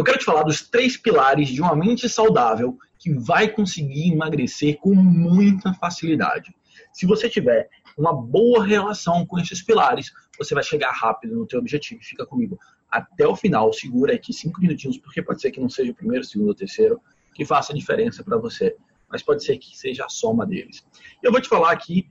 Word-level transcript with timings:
eu 0.00 0.04
quero 0.04 0.18
te 0.18 0.24
falar 0.24 0.44
dos 0.44 0.62
três 0.62 0.96
pilares 0.96 1.50
de 1.50 1.60
uma 1.60 1.76
mente 1.76 2.08
saudável 2.08 2.78
que 2.98 3.12
vai 3.12 3.48
conseguir 3.48 4.10
emagrecer 4.10 4.78
com 4.78 4.94
muita 4.94 5.74
facilidade. 5.74 6.54
Se 6.90 7.06
você 7.06 7.28
tiver 7.28 7.68
uma 7.98 8.10
boa 8.14 8.64
relação 8.64 9.26
com 9.26 9.38
esses 9.38 9.62
pilares, 9.62 10.10
você 10.38 10.54
vai 10.54 10.64
chegar 10.64 10.90
rápido 10.90 11.36
no 11.36 11.46
teu 11.46 11.58
objetivo. 11.58 12.00
Fica 12.02 12.24
comigo 12.24 12.58
até 12.90 13.26
o 13.26 13.36
final, 13.36 13.70
segura 13.74 14.14
aqui 14.14 14.32
cinco 14.32 14.58
minutinhos, 14.62 14.96
porque 14.96 15.20
pode 15.20 15.42
ser 15.42 15.50
que 15.50 15.60
não 15.60 15.68
seja 15.68 15.92
o 15.92 15.94
primeiro, 15.94 16.24
segundo 16.24 16.48
ou 16.48 16.54
terceiro 16.54 16.98
que 17.34 17.44
faça 17.44 17.74
diferença 17.74 18.24
para 18.24 18.38
você, 18.38 18.74
mas 19.06 19.22
pode 19.22 19.44
ser 19.44 19.58
que 19.58 19.76
seja 19.76 20.06
a 20.06 20.08
soma 20.08 20.46
deles. 20.46 20.82
Eu 21.22 21.30
vou 21.30 21.42
te 21.42 21.48
falar 21.48 21.72
aqui 21.72 22.10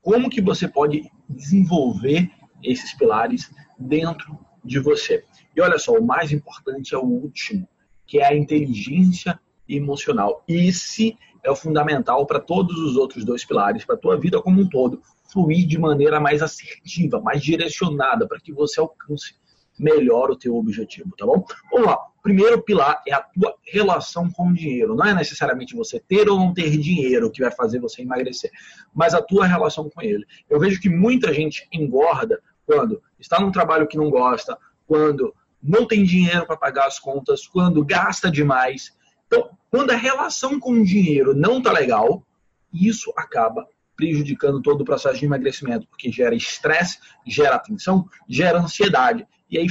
como 0.00 0.30
que 0.30 0.40
você 0.40 0.68
pode 0.68 1.10
desenvolver 1.28 2.30
esses 2.62 2.94
pilares 2.94 3.50
dentro 3.76 4.38
de 4.64 4.78
você. 4.78 5.24
E 5.56 5.60
olha 5.60 5.78
só, 5.78 5.92
o 5.92 6.04
mais 6.04 6.32
importante 6.32 6.94
é 6.94 6.98
o 6.98 7.04
último, 7.04 7.68
que 8.06 8.18
é 8.18 8.26
a 8.26 8.36
inteligência 8.36 9.38
emocional. 9.68 10.44
Esse 10.48 11.16
é 11.42 11.50
o 11.50 11.56
fundamental 11.56 12.26
para 12.26 12.40
todos 12.40 12.78
os 12.78 12.96
outros 12.96 13.24
dois 13.24 13.44
pilares, 13.44 13.84
para 13.84 13.94
a 13.94 13.98
tua 13.98 14.18
vida 14.18 14.40
como 14.42 14.60
um 14.60 14.68
todo, 14.68 15.02
fluir 15.32 15.66
de 15.66 15.78
maneira 15.78 16.20
mais 16.20 16.42
assertiva, 16.42 17.20
mais 17.20 17.42
direcionada, 17.42 18.26
para 18.26 18.40
que 18.40 18.52
você 18.52 18.80
alcance 18.80 19.34
melhor 19.78 20.30
o 20.30 20.36
teu 20.36 20.56
objetivo, 20.56 21.10
tá 21.16 21.24
bom? 21.24 21.42
Vamos 21.72 21.86
lá. 21.86 21.98
Primeiro 22.22 22.62
pilar 22.62 23.02
é 23.08 23.14
a 23.14 23.22
tua 23.22 23.54
relação 23.72 24.30
com 24.30 24.48
o 24.48 24.52
dinheiro. 24.52 24.94
Não 24.94 25.06
é 25.06 25.14
necessariamente 25.14 25.74
você 25.74 25.98
ter 25.98 26.28
ou 26.28 26.38
não 26.38 26.52
ter 26.52 26.76
dinheiro 26.76 27.30
que 27.30 27.40
vai 27.40 27.50
fazer 27.50 27.80
você 27.80 28.02
emagrecer, 28.02 28.50
mas 28.92 29.14
a 29.14 29.22
tua 29.22 29.46
relação 29.46 29.88
com 29.88 30.02
ele. 30.02 30.26
Eu 30.50 30.60
vejo 30.60 30.78
que 30.80 30.90
muita 30.90 31.32
gente 31.32 31.66
engorda 31.72 32.38
quando 32.70 33.02
está 33.18 33.40
num 33.40 33.50
trabalho 33.50 33.88
que 33.88 33.96
não 33.96 34.08
gosta, 34.08 34.56
quando 34.86 35.34
não 35.60 35.88
tem 35.88 36.04
dinheiro 36.04 36.46
para 36.46 36.56
pagar 36.56 36.86
as 36.86 37.00
contas, 37.00 37.44
quando 37.44 37.84
gasta 37.84 38.30
demais. 38.30 38.96
Então, 39.26 39.50
quando 39.68 39.90
a 39.90 39.96
relação 39.96 40.60
com 40.60 40.74
o 40.74 40.84
dinheiro 40.84 41.34
não 41.34 41.58
está 41.58 41.72
legal, 41.72 42.24
isso 42.72 43.12
acaba 43.16 43.66
prejudicando 43.96 44.62
todo 44.62 44.82
o 44.82 44.84
processo 44.84 45.18
de 45.18 45.24
emagrecimento, 45.24 45.88
porque 45.88 46.12
gera 46.12 46.32
estresse, 46.32 47.00
gera 47.26 47.58
tensão, 47.58 48.08
gera 48.28 48.60
ansiedade. 48.60 49.26
E 49.50 49.58
aí, 49.58 49.66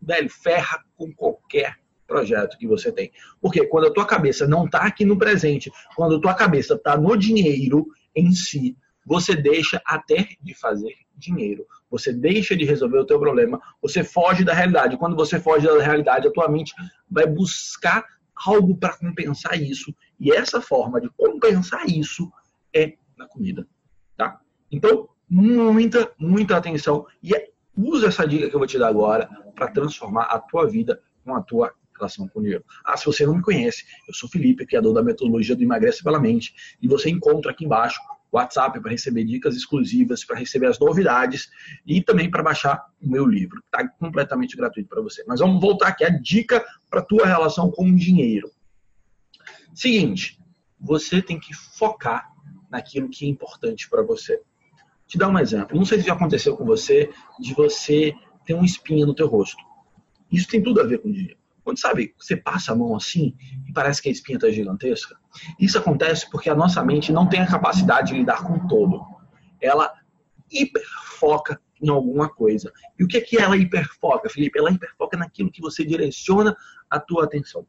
velho, 0.00 0.28
ferra 0.28 0.84
com 0.96 1.14
qualquer 1.14 1.76
projeto 2.08 2.58
que 2.58 2.66
você 2.66 2.90
tem. 2.90 3.12
Porque 3.40 3.64
quando 3.68 3.86
a 3.86 3.92
tua 3.92 4.04
cabeça 4.04 4.48
não 4.48 4.64
está 4.64 4.80
aqui 4.80 5.04
no 5.04 5.16
presente, 5.16 5.70
quando 5.94 6.16
a 6.16 6.20
tua 6.20 6.34
cabeça 6.34 6.74
está 6.74 6.96
no 6.96 7.16
dinheiro 7.16 7.86
em 8.16 8.32
si, 8.32 8.76
você 9.06 9.36
deixa 9.36 9.80
até 9.86 10.28
de 10.42 10.54
fazer 10.54 11.01
dinheiro. 11.22 11.66
Você 11.90 12.12
deixa 12.12 12.56
de 12.56 12.64
resolver 12.64 12.98
o 12.98 13.06
teu 13.06 13.18
problema, 13.18 13.60
você 13.80 14.02
foge 14.02 14.44
da 14.44 14.52
realidade. 14.52 14.96
Quando 14.96 15.16
você 15.16 15.38
foge 15.38 15.66
da 15.66 15.82
realidade, 15.82 16.28
a 16.28 16.32
tua 16.32 16.48
mente 16.48 16.72
vai 17.10 17.26
buscar 17.26 18.04
algo 18.46 18.76
para 18.76 18.96
compensar 18.96 19.60
isso. 19.60 19.94
E 20.18 20.32
essa 20.32 20.60
forma 20.60 21.00
de 21.00 21.08
compensar 21.10 21.86
isso 21.86 22.30
é 22.74 22.94
na 23.16 23.26
comida, 23.26 23.66
tá? 24.16 24.40
Então, 24.70 25.08
muita, 25.28 26.12
muita 26.18 26.56
atenção 26.56 27.06
e 27.22 27.34
é, 27.34 27.50
usa 27.76 28.08
essa 28.08 28.26
dica 28.26 28.48
que 28.48 28.54
eu 28.54 28.58
vou 28.58 28.66
te 28.66 28.78
dar 28.78 28.88
agora 28.88 29.28
para 29.54 29.68
transformar 29.68 30.24
a 30.24 30.38
tua 30.38 30.66
vida 30.68 31.00
com 31.24 31.34
a 31.34 31.42
tua 31.42 31.72
relação 31.96 32.26
com 32.28 32.40
o 32.40 32.42
dinheiro. 32.42 32.64
Ah, 32.84 32.96
se 32.96 33.06
você 33.06 33.24
não 33.24 33.36
me 33.36 33.42
conhece, 33.42 33.84
eu 34.08 34.14
sou 34.14 34.28
Felipe, 34.28 34.66
criador 34.66 34.92
da 34.92 35.02
metodologia 35.02 35.54
do 35.54 35.62
Emagrece 35.62 36.02
pela 36.02 36.18
Mente, 36.18 36.54
e 36.80 36.88
você 36.88 37.08
encontra 37.08 37.52
aqui 37.52 37.64
embaixo 37.64 38.00
WhatsApp 38.32 38.80
para 38.80 38.90
receber 38.90 39.24
dicas 39.24 39.54
exclusivas, 39.54 40.24
para 40.24 40.38
receber 40.38 40.66
as 40.66 40.78
novidades 40.78 41.50
e 41.86 42.02
também 42.02 42.30
para 42.30 42.42
baixar 42.42 42.82
o 43.00 43.08
meu 43.08 43.26
livro. 43.26 43.62
Está 43.66 43.86
completamente 43.86 44.56
gratuito 44.56 44.88
para 44.88 45.02
você. 45.02 45.22
Mas 45.26 45.40
vamos 45.40 45.60
voltar 45.60 45.88
aqui 45.88 46.04
a 46.04 46.08
dica 46.08 46.64
para 46.88 47.00
a 47.00 47.04
tua 47.04 47.26
relação 47.26 47.70
com 47.70 47.88
o 47.88 47.94
dinheiro. 47.94 48.50
Seguinte, 49.74 50.38
você 50.80 51.20
tem 51.20 51.38
que 51.38 51.54
focar 51.54 52.32
naquilo 52.70 53.10
que 53.10 53.26
é 53.26 53.28
importante 53.28 53.88
para 53.88 54.02
você. 54.02 54.40
Te 55.06 55.18
dar 55.18 55.28
um 55.28 55.38
exemplo. 55.38 55.76
Não 55.76 55.84
sei 55.84 56.00
se 56.00 56.06
já 56.06 56.14
aconteceu 56.14 56.56
com 56.56 56.64
você 56.64 57.10
de 57.38 57.52
você 57.54 58.14
ter 58.46 58.54
uma 58.54 58.64
espinha 58.64 59.04
no 59.04 59.14
teu 59.14 59.28
rosto. 59.28 59.62
Isso 60.30 60.48
tem 60.48 60.62
tudo 60.62 60.80
a 60.80 60.84
ver 60.84 60.98
com 60.98 61.12
dinheiro. 61.12 61.41
Quando 61.64 61.78
sabe, 61.78 62.14
você 62.18 62.36
passa 62.36 62.72
a 62.72 62.76
mão 62.76 62.94
assim 62.96 63.36
e 63.68 63.72
parece 63.72 64.02
que 64.02 64.08
a 64.08 64.12
espinha 64.12 64.36
está 64.36 64.50
gigantesca. 64.50 65.16
Isso 65.58 65.78
acontece 65.78 66.28
porque 66.30 66.50
a 66.50 66.54
nossa 66.54 66.82
mente 66.84 67.12
não 67.12 67.28
tem 67.28 67.40
a 67.40 67.46
capacidade 67.46 68.08
de 68.12 68.18
lidar 68.18 68.44
com 68.44 68.66
todo. 68.66 69.04
Ela 69.60 69.92
hiperfoca 70.50 71.60
em 71.80 71.88
alguma 71.88 72.28
coisa. 72.28 72.72
E 72.98 73.04
o 73.04 73.08
que 73.08 73.16
é 73.16 73.20
que 73.20 73.38
ela 73.38 73.56
hiperfoca, 73.56 74.28
Felipe? 74.28 74.58
Ela 74.58 74.70
hiperfoca 74.70 75.16
naquilo 75.16 75.50
que 75.50 75.60
você 75.60 75.84
direciona 75.84 76.56
a 76.90 77.00
tua 77.00 77.24
atenção. 77.24 77.66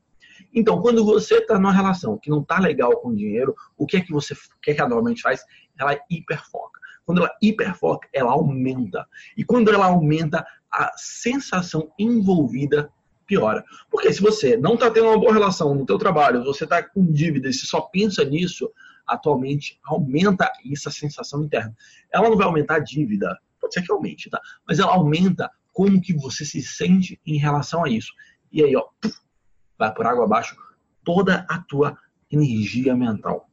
Então, 0.54 0.82
quando 0.82 1.06
você 1.06 1.38
está 1.38 1.56
numa 1.56 1.72
relação 1.72 2.18
que 2.18 2.30
não 2.30 2.42
está 2.42 2.60
legal 2.60 3.00
com 3.00 3.10
o 3.10 3.16
dinheiro, 3.16 3.56
o 3.78 3.86
que 3.86 3.98
é 3.98 4.02
que 4.02 4.12
você, 4.12 4.34
o 4.34 4.38
que 4.62 4.72
é 4.72 4.74
que 4.74 4.80
ela 4.80 4.90
normalmente 4.90 5.22
faz? 5.22 5.44
Ela 5.80 5.98
hiperfoca. 6.10 6.80
Quando 7.06 7.20
ela 7.20 7.32
hiperfoca, 7.42 8.08
ela 8.14 8.32
aumenta. 8.32 9.08
E 9.38 9.44
quando 9.44 9.72
ela 9.72 9.86
aumenta, 9.86 10.46
a 10.72 10.92
sensação 10.96 11.92
envolvida 12.00 12.92
piora. 13.34 13.64
Porque 13.90 14.14
se 14.14 14.22
você 14.22 14.56
não 14.56 14.76
está 14.76 14.92
tendo 14.92 15.08
uma 15.08 15.20
boa 15.20 15.34
relação 15.34 15.74
no 15.74 15.86
teu 15.86 15.98
trabalho, 15.98 16.44
você 16.44 16.64
está 16.66 16.84
com 16.84 17.12
dívidas, 17.12 17.60
você 17.60 17.66
só 17.66 17.82
pensa 17.82 18.24
nisso, 18.24 18.72
atualmente 19.08 19.80
aumenta 19.84 20.52
essa 20.72 20.92
sensação 20.92 21.44
interna. 21.44 21.76
Ela 22.12 22.30
não 22.30 22.38
vai 22.38 22.46
aumentar 22.46 22.76
a 22.76 22.80
dívida, 22.80 23.38
pode 23.60 23.74
ser 23.74 23.82
que 23.82 23.92
aumente, 23.92 24.30
tá? 24.30 24.40
Mas 24.68 24.80
ela 24.80 24.94
aumenta 24.94 25.50
como 25.72 26.00
que 26.00 26.14
você 26.14 26.46
se 26.46 26.62
sente 26.62 27.20
em 27.26 27.38
relação 27.38 27.84
a 27.84 27.90
isso. 27.90 28.14
E 28.52 28.64
aí, 28.64 28.76
ó, 28.76 28.86
vai 29.78 29.92
por 29.94 30.06
água 30.06 30.26
abaixo 30.26 30.56
toda 31.04 31.46
a 31.50 31.60
tua 31.60 31.98
energia 32.32 32.96
mental. 32.96 33.50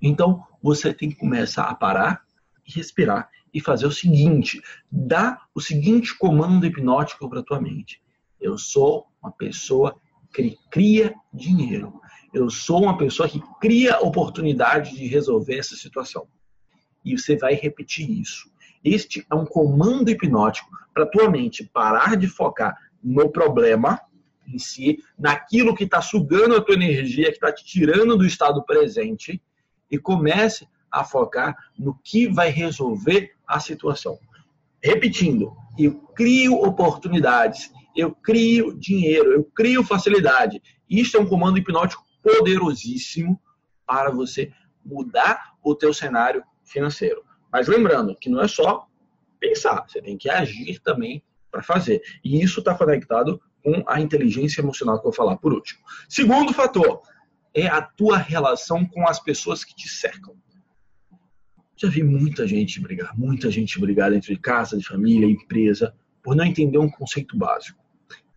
Então, 0.00 0.44
você 0.60 0.92
tem 0.92 1.10
que 1.10 1.16
começar 1.16 1.64
a 1.64 1.74
parar 1.74 2.24
e 2.66 2.72
respirar 2.72 3.30
e 3.54 3.60
fazer 3.60 3.86
o 3.86 3.92
seguinte, 3.92 4.60
dá 4.90 5.40
o 5.54 5.60
seguinte 5.60 6.16
comando 6.16 6.66
hipnótico 6.66 7.28
para 7.28 7.42
tua 7.42 7.60
mente. 7.60 8.02
Eu 8.40 8.58
sou 8.58 9.11
uma 9.22 9.32
pessoa 9.32 9.96
que 10.34 10.58
cria 10.70 11.14
dinheiro. 11.32 12.00
Eu 12.32 12.48
sou 12.48 12.82
uma 12.82 12.96
pessoa 12.96 13.28
que 13.28 13.42
cria 13.60 14.00
oportunidade 14.00 14.96
de 14.96 15.06
resolver 15.06 15.58
essa 15.58 15.76
situação. 15.76 16.26
E 17.04 17.16
você 17.18 17.36
vai 17.36 17.54
repetir 17.54 18.10
isso. 18.10 18.50
Este 18.82 19.24
é 19.30 19.34
um 19.34 19.44
comando 19.44 20.10
hipnótico 20.10 20.70
para 20.92 21.06
tua 21.06 21.30
mente 21.30 21.68
parar 21.72 22.16
de 22.16 22.26
focar 22.26 22.76
no 23.02 23.30
problema 23.30 24.00
em 24.46 24.58
si, 24.58 24.98
naquilo 25.18 25.74
que 25.74 25.84
está 25.84 26.00
sugando 26.00 26.56
a 26.56 26.60
tua 26.60 26.74
energia, 26.74 27.26
que 27.26 27.32
está 27.32 27.52
te 27.52 27.64
tirando 27.64 28.16
do 28.16 28.26
estado 28.26 28.62
presente, 28.64 29.40
e 29.90 29.98
comece 29.98 30.66
a 30.90 31.04
focar 31.04 31.56
no 31.78 31.94
que 32.02 32.26
vai 32.26 32.50
resolver 32.50 33.32
a 33.46 33.60
situação. 33.60 34.18
Repetindo, 34.82 35.56
eu 35.78 35.94
crio 36.14 36.54
oportunidades 36.54 37.70
eu 37.96 38.14
crio 38.14 38.78
dinheiro, 38.78 39.32
eu 39.32 39.44
crio 39.44 39.84
facilidade. 39.84 40.62
Isto 40.88 41.16
é 41.16 41.20
um 41.20 41.26
comando 41.26 41.58
hipnótico 41.58 42.04
poderosíssimo 42.22 43.40
para 43.86 44.10
você 44.10 44.52
mudar 44.84 45.52
o 45.62 45.74
teu 45.74 45.92
cenário 45.92 46.42
financeiro. 46.64 47.22
Mas 47.52 47.68
lembrando 47.68 48.16
que 48.16 48.30
não 48.30 48.40
é 48.40 48.48
só 48.48 48.86
pensar, 49.38 49.84
você 49.86 50.00
tem 50.00 50.16
que 50.16 50.30
agir 50.30 50.80
também 50.80 51.22
para 51.50 51.62
fazer. 51.62 52.00
E 52.24 52.42
isso 52.42 52.60
está 52.60 52.74
conectado 52.74 53.40
com 53.62 53.84
a 53.86 54.00
inteligência 54.00 54.60
emocional 54.60 54.96
que 54.96 55.06
eu 55.06 55.10
vou 55.10 55.12
falar 55.12 55.36
por 55.36 55.52
último. 55.52 55.80
Segundo 56.08 56.52
fator 56.52 57.02
é 57.54 57.66
a 57.66 57.82
tua 57.82 58.16
relação 58.16 58.86
com 58.86 59.06
as 59.06 59.20
pessoas 59.20 59.62
que 59.62 59.74
te 59.74 59.88
cercam. 59.88 60.34
Já 61.76 61.88
vi 61.88 62.02
muita 62.02 62.46
gente 62.46 62.80
brigar, 62.80 63.16
muita 63.16 63.50
gente 63.50 63.78
brigar 63.78 64.10
dentro 64.10 64.32
de 64.32 64.40
casa, 64.40 64.78
de 64.78 64.86
família, 64.86 65.26
empresa, 65.26 65.94
por 66.22 66.34
não 66.34 66.44
entender 66.44 66.78
um 66.78 66.90
conceito 66.90 67.36
básico. 67.36 67.81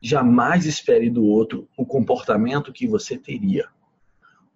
Jamais 0.07 0.67
espere 0.67 1.09
do 1.09 1.25
outro 1.25 1.67
o 1.75 1.83
comportamento 1.83 2.71
que 2.71 2.87
você 2.87 3.17
teria. 3.17 3.67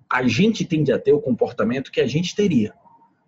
A 0.07 0.21
gente 0.27 0.63
tende 0.63 0.91
a 0.91 0.99
ter 0.99 1.11
o 1.11 1.19
comportamento 1.19 1.91
que 1.91 1.99
a 1.99 2.05
gente 2.05 2.35
teria. 2.35 2.71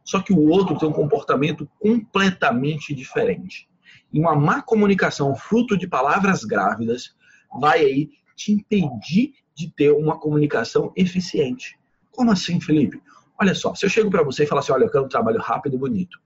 Só 0.03 0.21
que 0.21 0.31
o 0.31 0.47
outro 0.47 0.77
tem 0.77 0.87
um 0.87 0.93
comportamento 0.93 1.67
completamente 1.79 2.93
diferente. 2.93 3.67
E 4.13 4.19
uma 4.19 4.35
má 4.35 4.61
comunicação, 4.61 5.33
fruto 5.33 5.75
de 5.75 5.87
palavras 5.87 6.43
grávidas, 6.43 7.15
vai 7.59 7.79
aí 7.79 8.11
te 8.35 8.51
impedir 8.51 9.33
de 9.55 9.71
ter 9.71 9.89
uma 9.89 10.19
comunicação 10.19 10.93
eficiente. 10.95 11.75
Como 12.11 12.31
assim, 12.31 12.61
Felipe? 12.61 13.01
Olha 13.39 13.55
só, 13.55 13.73
se 13.73 13.83
eu 13.83 13.89
chego 13.89 14.11
para 14.11 14.21
você 14.21 14.43
e 14.43 14.47
falar 14.47 14.61
assim, 14.61 14.73
olha, 14.73 14.83
eu 14.83 14.91
quero 14.91 15.05
um 15.05 15.09
trabalho 15.09 15.39
rápido 15.39 15.73
e 15.73 15.79
bonito. 15.79 16.21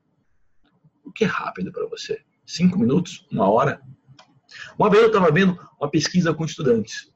O 1.05 1.11
que 1.13 1.23
é 1.23 1.27
rápido 1.27 1.71
para 1.71 1.87
você? 1.87 2.21
Cinco 2.45 2.77
minutos? 2.77 3.25
Uma 3.31 3.49
hora? 3.49 3.81
Uma 4.77 4.89
vez 4.89 5.03
eu 5.03 5.07
estava 5.07 5.31
vendo 5.31 5.59
uma 5.79 5.89
pesquisa 5.89 6.33
com 6.33 6.45
estudantes 6.45 7.11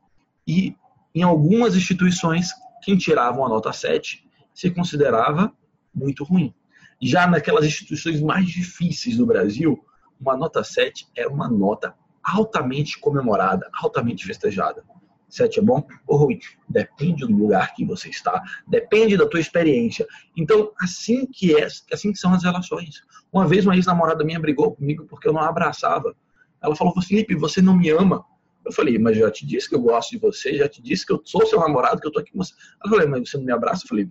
e 0.48 0.76
em 1.14 1.24
algumas 1.24 1.76
instituições, 1.76 2.50
quem 2.84 2.98
tirava 2.98 3.38
uma 3.38 3.50
nota 3.50 3.74
7 3.74 4.26
se 4.54 4.70
considerava 4.72 5.52
muito 5.94 6.24
ruim. 6.24 6.54
Já 7.02 7.26
naquelas 7.28 7.66
instituições 7.66 8.22
mais 8.22 8.48
difíceis 8.48 9.18
do 9.18 9.26
Brasil, 9.26 9.84
uma 10.20 10.36
nota 10.36 10.64
7 10.64 11.08
era 11.16 11.30
uma 11.30 11.50
nota 11.50 11.96
altamente 12.24 13.00
comemorada, 13.00 13.70
altamente 13.74 14.26
festejada. 14.26 14.84
Sete 15.30 15.60
é 15.60 15.62
bom 15.62 15.86
ou 16.08 16.18
ruim? 16.18 16.40
Depende 16.68 17.26
do 17.26 17.36
lugar 17.36 17.74
que 17.76 17.86
você 17.86 18.10
está, 18.10 18.42
depende 18.68 19.16
da 19.16 19.28
tua 19.28 19.40
experiência. 19.40 20.08
Então, 20.36 20.72
assim 20.80 21.26
que 21.28 21.56
é, 21.56 21.68
assim 21.94 22.12
que 22.12 22.18
são 22.18 22.34
as 22.34 22.44
relações. 22.44 23.04
Uma 23.32 23.48
vez 23.48 23.64
uma 23.64 23.76
ex-namorada 23.76 24.24
minha 24.24 24.40
brigou 24.40 24.76
comigo 24.76 25.06
porque 25.06 25.28
eu 25.28 25.34
não 25.34 25.42
abraçava. 25.42 26.16
Ela 26.62 26.76
falou: 26.76 26.94
"Felipe, 27.02 27.36
você 27.36 27.62
não 27.62 27.76
me 27.76 27.90
ama". 27.90 28.26
Eu 28.66 28.72
falei: 28.72 28.98
"Mas 28.98 29.18
já 29.18 29.32
te 29.32 29.46
disse 29.46 29.70
que 29.70 29.76
eu 29.76 29.82
gosto 29.82 30.12
de 30.12 30.18
você, 30.18 30.58
já 30.58 30.68
te 30.68 30.82
disse 30.82 31.06
que 31.06 31.14
eu 31.14 31.22
sou 31.24 31.46
seu 31.46 31.60
namorado, 31.60 32.00
que 32.02 32.08
eu 32.08 32.12
tô 32.12 32.20
aqui 32.20 32.32
com 32.32 32.40
você". 32.40 32.54
Ela 32.84 32.94
falou: 32.94 33.10
"Mas 33.10 33.30
você 33.30 33.38
não 33.38 33.46
me 33.46 33.52
abraça?". 33.52 33.84
Eu 33.86 33.90
falei: 33.90 34.10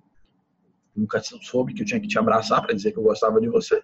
"Nunca 0.97 1.21
soube 1.23 1.75
que 1.75 1.83
eu 1.83 1.87
tinha 1.87 2.00
que 2.00 2.09
te 2.09 2.19
abraçar 2.19 2.62
para 2.62 2.75
dizer 2.75 2.93
que 2.93 2.99
eu 2.99 3.03
gostava 3.03 3.41
de 3.41 3.49
você". 3.49 3.83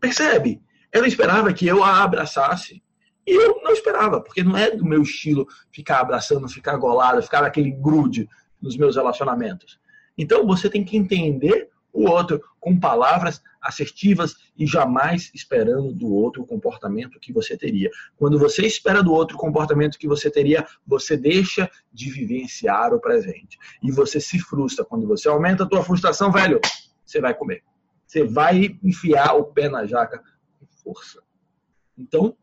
Percebe? 0.00 0.60
Ela 0.92 1.06
esperava 1.06 1.52
que 1.52 1.66
eu 1.66 1.82
a 1.82 2.02
abraçasse 2.02 2.82
e 3.26 3.32
eu 3.32 3.60
não 3.62 3.72
esperava, 3.72 4.20
porque 4.20 4.42
não 4.42 4.56
é 4.56 4.70
do 4.70 4.84
meu 4.84 5.02
estilo 5.02 5.46
ficar 5.70 6.00
abraçando, 6.00 6.48
ficar 6.48 6.76
golado, 6.76 7.22
ficar 7.22 7.42
naquele 7.42 7.70
grude 7.70 8.28
nos 8.60 8.76
meus 8.76 8.96
relacionamentos. 8.96 9.80
Então 10.18 10.46
você 10.46 10.68
tem 10.68 10.84
que 10.84 10.96
entender 10.96 11.70
o 11.92 12.08
outro 12.08 12.42
com 12.58 12.78
palavras 12.78 13.42
assertivas 13.60 14.34
e 14.56 14.66
jamais 14.66 15.30
esperando 15.34 15.92
do 15.92 16.12
outro 16.12 16.42
o 16.42 16.46
comportamento 16.46 17.20
que 17.20 17.32
você 17.32 17.56
teria. 17.56 17.90
Quando 18.16 18.38
você 18.38 18.66
espera 18.66 19.02
do 19.02 19.12
outro 19.12 19.36
o 19.36 19.40
comportamento 19.40 19.98
que 19.98 20.08
você 20.08 20.30
teria, 20.30 20.66
você 20.86 21.16
deixa 21.16 21.70
de 21.92 22.10
vivenciar 22.10 22.92
o 22.92 23.00
presente. 23.00 23.58
E 23.82 23.92
você 23.92 24.20
se 24.20 24.38
frustra. 24.38 24.84
Quando 24.84 25.06
você 25.06 25.28
aumenta 25.28 25.64
a 25.64 25.68
tua 25.68 25.84
frustração, 25.84 26.32
velho, 26.32 26.60
você 27.04 27.20
vai 27.20 27.34
comer. 27.34 27.62
Você 28.06 28.24
vai 28.24 28.78
enfiar 28.82 29.34
o 29.36 29.44
pé 29.44 29.68
na 29.68 29.86
jaca 29.86 30.22
com 30.58 30.66
força. 30.82 31.22
Então, 31.96 32.36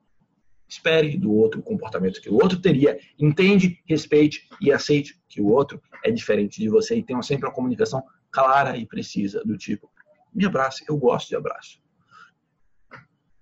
espere 0.68 1.18
do 1.18 1.34
outro 1.34 1.60
o 1.60 1.64
comportamento 1.64 2.22
que 2.22 2.30
o 2.30 2.36
outro 2.36 2.62
teria, 2.62 3.00
entende, 3.18 3.80
respeite 3.86 4.48
e 4.62 4.72
aceite 4.72 5.20
que 5.28 5.42
o 5.42 5.48
outro 5.48 5.82
é 6.04 6.12
diferente 6.12 6.62
de 6.62 6.70
você 6.70 6.96
e 6.96 7.04
tenha 7.04 7.22
sempre 7.22 7.48
uma 7.48 7.54
comunicação 7.54 8.04
clara 8.32 8.78
e 8.78 8.86
precisa 8.86 9.44
do 9.44 9.58
tipo, 9.58 9.90
me 10.34 10.46
abrace, 10.46 10.84
eu 10.88 10.98
gosto 10.98 11.30
de 11.30 11.36
abraço. 11.36 11.80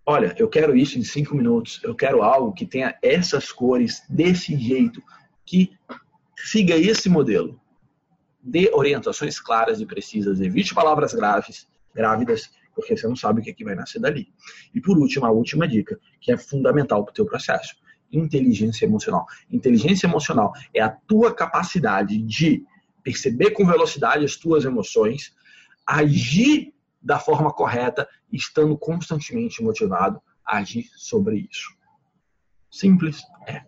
Olha, 0.06 0.34
eu 0.38 0.48
quero 0.48 0.75
isso 0.75 0.98
em 0.98 1.04
cinco 1.04 1.36
minutos, 1.36 1.81
eu 1.84 1.94
quero 1.94 2.24
algo 2.24 2.54
que 2.54 2.66
tenha 2.66 2.98
essas 3.01 3.51
cores 3.51 4.04
desse 4.10 4.57
jeito, 4.57 5.04
que 5.45 5.78
siga 6.38 6.75
esse 6.75 7.10
modelo. 7.10 7.60
Dê 8.42 8.69
orientações 8.74 9.39
claras 9.39 9.81
e 9.81 9.86
precisas, 9.86 10.39
evite 10.39 10.74
palavras 10.74 11.13
graves, 11.13 11.68
grávidas 11.94 12.50
porque 12.78 12.95
você 12.95 13.07
não 13.07 13.16
sabe 13.16 13.42
o 13.42 13.44
que, 13.44 13.50
é 13.50 13.54
que 13.54 13.63
vai 13.63 13.74
nascer 13.74 14.00
dali. 14.00 14.31
E 14.74 14.80
por 14.80 15.00
último, 15.00 15.25
a 15.25 15.31
última 15.31 15.68
dica, 15.68 16.00
que 16.22 16.31
é 16.31 16.38
fundamental 16.38 17.04
para 17.04 17.12
o 17.12 17.13
teu 17.13 17.25
processo. 17.25 17.75
Inteligência 18.12 18.86
emocional. 18.86 19.25
Inteligência 19.51 20.06
emocional 20.06 20.54
é 20.72 20.80
a 20.80 20.90
tua 20.90 21.33
capacidade 21.33 22.22
de 22.22 22.63
perceber 23.07 23.51
com 23.51 23.65
velocidade 23.65 24.25
as 24.25 24.36
tuas 24.36 24.65
emoções, 24.65 25.33
agir 25.86 26.74
da 27.01 27.18
forma 27.18 27.54
correta, 27.54 28.06
estando 28.30 28.77
constantemente 28.77 29.63
motivado 29.63 30.21
a 30.45 30.57
agir 30.57 30.89
sobre 30.98 31.48
isso. 31.50 31.74
Simples? 32.69 33.21
É. 33.48 33.63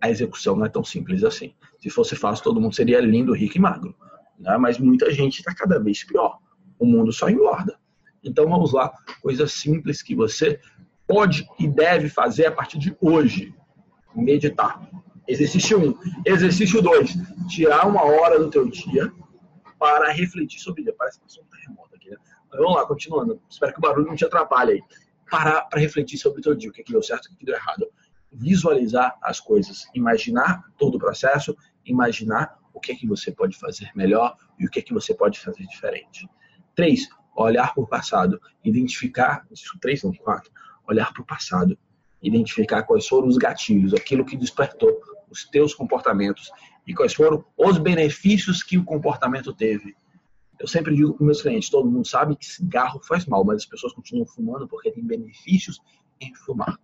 A 0.00 0.08
execução 0.08 0.54
não 0.54 0.64
é 0.64 0.68
tão 0.68 0.84
simples 0.84 1.24
assim. 1.24 1.56
Se 1.80 1.90
fosse 1.90 2.14
fácil, 2.14 2.44
todo 2.44 2.60
mundo 2.60 2.72
seria 2.72 3.00
lindo, 3.00 3.32
rico 3.32 3.56
e 3.56 3.60
magro. 3.60 3.96
Né? 4.38 4.56
Mas 4.58 4.78
muita 4.78 5.12
gente 5.12 5.40
está 5.40 5.52
cada 5.52 5.80
vez 5.80 6.04
pior. 6.04 6.38
O 6.78 6.86
mundo 6.86 7.12
só 7.12 7.28
engorda. 7.28 7.76
Então 8.22 8.48
vamos 8.48 8.72
lá, 8.72 8.92
coisas 9.20 9.50
simples 9.50 10.02
que 10.02 10.14
você 10.14 10.60
pode 11.04 11.44
e 11.58 11.66
deve 11.66 12.08
fazer 12.08 12.46
a 12.46 12.52
partir 12.52 12.78
de 12.78 12.96
hoje. 13.00 13.52
Meditar. 14.14 14.88
Exercício 15.26 15.78
1. 15.78 15.88
Um. 15.88 15.98
Exercício 16.26 16.82
2. 16.82 17.16
Tirar 17.48 17.86
uma 17.86 18.02
hora 18.04 18.38
do 18.38 18.50
teu 18.50 18.68
dia 18.68 19.12
para 19.78 20.12
refletir 20.12 20.60
sobre 20.60 20.82
dia. 20.82 20.94
Parece 20.96 21.18
que 21.18 21.24
passou 21.24 21.44
um 21.44 21.46
terremoto 21.46 21.94
aqui, 21.94 22.10
né? 22.10 22.16
Mas 22.50 22.60
vamos 22.60 22.76
lá, 22.76 22.86
continuando. 22.86 23.40
Espero 23.48 23.72
que 23.72 23.78
o 23.78 23.82
barulho 23.82 24.06
não 24.06 24.16
te 24.16 24.24
atrapalhe 24.24 24.72
aí. 24.72 24.82
Parar 25.30 25.62
para 25.62 25.80
refletir 25.80 26.18
sobre 26.18 26.40
o 26.40 26.42
teu 26.42 26.54
dia. 26.54 26.70
O 26.70 26.72
que, 26.72 26.82
é 26.82 26.84
que 26.84 26.92
deu 26.92 27.02
certo, 27.02 27.26
o 27.26 27.36
que, 27.36 27.42
é 27.42 27.46
deu 27.46 27.54
errado. 27.54 27.86
Visualizar 28.32 29.16
as 29.22 29.40
coisas. 29.40 29.86
Imaginar 29.94 30.62
todo 30.78 30.96
o 30.96 30.98
processo. 30.98 31.56
Imaginar 31.84 32.58
o 32.72 32.80
que 32.80 32.92
é 32.92 32.94
que 32.94 33.06
você 33.06 33.32
pode 33.32 33.56
fazer 33.56 33.90
melhor 33.94 34.36
e 34.58 34.66
o 34.66 34.70
que 34.70 34.80
é 34.80 34.82
que 34.82 34.92
você 34.92 35.14
pode 35.14 35.40
fazer 35.40 35.64
diferente. 35.66 36.28
3 36.74 37.08
olhar 37.36 37.74
para 37.74 37.82
o 37.82 37.86
passado, 37.86 38.40
identificar, 38.64 39.46
isso 39.50 39.76
três 39.80 40.02
não 40.02 40.12
quatro, 40.12 40.50
olhar 40.88 41.12
para 41.12 41.22
o 41.22 41.26
passado, 41.26 41.76
identificar 42.22 42.82
quais 42.84 43.06
foram 43.06 43.28
os 43.28 43.36
gatilhos, 43.36 43.92
aquilo 43.92 44.24
que 44.24 44.36
despertou 44.36 45.00
os 45.34 45.44
teus 45.44 45.74
comportamentos 45.74 46.50
e 46.86 46.94
quais 46.94 47.12
foram 47.12 47.44
os 47.56 47.76
benefícios 47.78 48.62
que 48.62 48.78
o 48.78 48.84
comportamento 48.84 49.52
teve. 49.52 49.96
Eu 50.60 50.68
sempre 50.68 50.94
digo 50.94 51.14
para 51.14 51.26
meus 51.26 51.42
clientes, 51.42 51.68
todo 51.68 51.90
mundo 51.90 52.06
sabe 52.06 52.36
que 52.36 52.46
cigarro 52.46 53.00
faz 53.02 53.26
mal, 53.26 53.44
mas 53.44 53.56
as 53.56 53.66
pessoas 53.66 53.92
continuam 53.92 54.26
fumando 54.26 54.68
porque 54.68 54.92
tem 54.92 55.04
benefícios 55.04 55.80
em 56.20 56.32
fumar. 56.34 56.78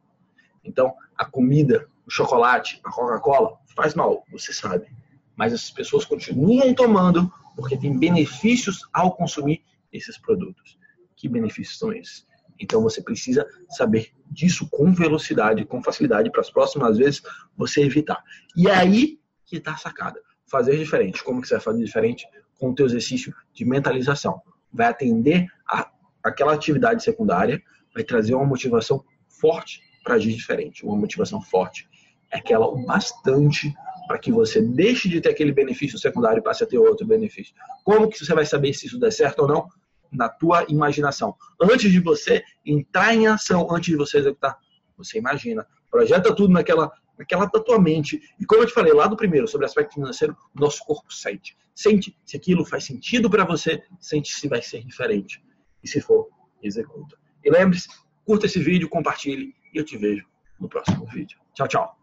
Então, 0.65 0.93
a 1.17 1.25
comida, 1.25 1.89
o 2.05 2.11
chocolate, 2.11 2.81
a 2.85 2.91
Coca-Cola 2.91 3.57
faz 3.75 3.95
mal, 3.95 4.25
você 4.31 4.53
sabe. 4.53 4.89
Mas 5.37 5.53
as 5.53 5.71
pessoas 5.71 6.05
continuam 6.05 6.75
tomando 6.75 7.33
porque 7.55 7.77
tem 7.77 7.97
benefícios 7.97 8.81
ao 8.93 9.15
consumir 9.15 9.63
esses 9.93 10.19
produtos. 10.19 10.77
Que 11.15 11.29
benefícios 11.29 11.79
são 11.79 11.93
esses? 11.93 12.27
Então 12.61 12.83
você 12.83 13.03
precisa 13.03 13.47
saber 13.71 14.13
disso 14.31 14.69
com 14.71 14.93
velocidade, 14.93 15.65
com 15.65 15.83
facilidade, 15.83 16.31
para 16.31 16.43
as 16.43 16.51
próximas 16.51 16.99
vezes 16.99 17.23
você 17.57 17.83
evitar. 17.83 18.23
E 18.57 18.69
é 18.69 18.75
aí 18.75 19.19
que 19.47 19.57
está 19.57 19.73
a 19.73 19.77
sacada. 19.77 20.21
Fazer 20.47 20.77
diferente. 20.77 21.25
Como 21.25 21.41
que 21.41 21.49
você 21.49 21.55
vai 21.55 21.63
fazer 21.63 21.85
diferente? 21.85 22.27
Com 22.59 22.71
o 22.71 22.75
teu 22.75 22.87
exercício 22.87 23.35
de 23.53 23.65
mentalização. 23.65 24.43
Vai 24.73 24.89
atender 24.89 25.47
a, 25.67 25.91
aquela 26.23 26.53
atividade 26.53 27.03
secundária, 27.03 27.63
vai 27.95 28.05
trazer 28.05 28.35
uma 28.35 28.45
motivação 28.45 29.03
forte 29.29 29.81
para 30.05 30.15
agir 30.15 30.35
diferente. 30.35 30.85
Uma 30.85 30.97
motivação 30.97 31.41
forte 31.41 31.89
é 32.31 32.39
aquela 32.39 32.67
o 32.67 32.85
bastante 32.85 33.75
para 34.07 34.19
que 34.19 34.33
você 34.33 34.61
deixe 34.61 35.09
de 35.09 35.21
ter 35.21 35.31
aquele 35.31 35.53
benefício 35.53 35.99
secundário 35.99 36.41
e 36.41 36.43
passe 36.43 36.65
a 36.65 36.67
ter 36.67 36.79
outro 36.79 37.07
benefício. 37.07 37.55
Como 37.85 38.09
que 38.09 38.19
você 38.19 38.35
vai 38.35 38.45
saber 38.45 38.73
se 38.75 38.87
isso 38.87 38.99
der 38.99 39.13
certo 39.13 39.41
ou 39.41 39.49
não? 39.49 39.69
Na 40.13 40.29
tua 40.29 40.65
imaginação. 40.69 41.35
Antes 41.61 41.91
de 41.91 42.01
você 42.01 42.43
entrar 42.65 43.15
em 43.15 43.27
ação, 43.27 43.69
antes 43.71 43.91
de 43.91 43.97
você 43.97 44.19
executar, 44.19 44.57
você 44.97 45.19
imagina, 45.19 45.67
projeta 45.91 46.35
tudo 46.35 46.53
naquela, 46.53 46.91
naquela 47.19 47.47
da 47.47 47.61
tua 47.61 47.81
mente. 47.81 48.21
E 48.39 48.45
como 48.45 48.63
eu 48.63 48.67
te 48.67 48.73
falei 48.73 48.93
lá 48.93 49.07
do 49.07 49.17
primeiro, 49.17 49.49
sobre 49.49 49.67
aspecto 49.67 49.95
financeiro, 49.95 50.37
nosso 50.55 50.85
corpo 50.85 51.13
sente. 51.13 51.57
Sente 51.75 52.17
se 52.25 52.37
aquilo 52.37 52.65
faz 52.65 52.85
sentido 52.85 53.31
para 53.31 53.45
você, 53.45 53.83
sente 53.99 54.33
se 54.33 54.49
vai 54.49 54.63
ser 54.63 54.85
diferente. 54.85 55.43
E 55.83 55.89
se 55.89 56.01
for, 56.01 56.29
executa. 56.63 57.17
E 57.45 57.51
lembre-se, 57.51 57.89
curta 58.25 58.47
esse 58.47 58.59
vídeo, 58.59 58.89
compartilhe 58.89 59.55
e 59.73 59.79
eu 59.79 59.85
te 59.85 59.97
vejo 59.97 60.27
no 60.59 60.69
próximo 60.69 61.07
vídeo. 61.07 61.39
Tchau, 61.55 61.69
tchau. 61.69 62.00